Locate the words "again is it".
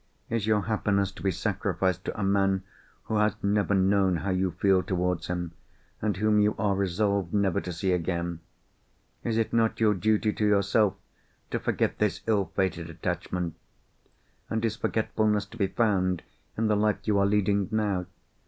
7.91-9.53